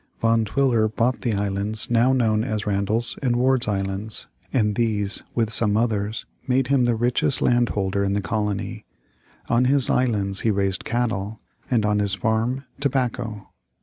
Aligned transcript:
]Van 0.19 0.43
Twiller 0.45 0.87
bought 0.87 1.21
the 1.21 1.35
islands 1.35 1.87
now 1.91 2.11
known 2.11 2.43
as 2.43 2.65
Randall's 2.65 3.19
and 3.21 3.35
Ward's 3.35 3.67
Islands, 3.67 4.25
and 4.51 4.73
these, 4.73 5.21
with 5.35 5.51
some 5.53 5.77
others, 5.77 6.25
made 6.47 6.69
him 6.69 6.85
the 6.85 6.95
richest 6.95 7.39
landholder 7.39 8.03
in 8.03 8.13
the 8.13 8.19
colony. 8.19 8.83
On 9.47 9.65
his 9.65 9.91
islands 9.91 10.39
he 10.39 10.49
raised 10.49 10.85
cattle, 10.85 11.39
and 11.69 11.85
on 11.85 11.99
his 11.99 12.15
farm 12.15 12.65
tobacco. 12.79 13.49